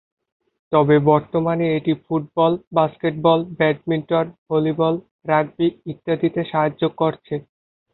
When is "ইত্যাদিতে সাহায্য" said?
5.91-6.83